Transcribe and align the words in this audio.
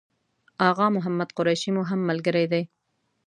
آغا 0.69 0.87
محمد 0.95 1.29
قریشي 1.37 1.69
مو 1.75 1.81
هم 1.89 1.99
ملګری 2.09 2.45
دی. 2.51 2.63